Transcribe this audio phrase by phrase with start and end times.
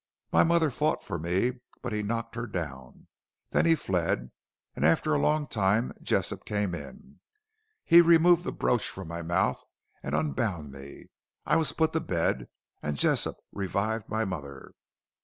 [0.31, 3.05] My mother fought for me, but he knocked her down.
[3.51, 4.31] Then he fled,
[4.75, 7.19] and after a long time Jessop came in.
[7.85, 9.63] He removed the brooch from my mouth
[10.01, 11.11] and unbound me.
[11.45, 12.47] I was put to bed,
[12.81, 14.71] and Jessop revived my mother.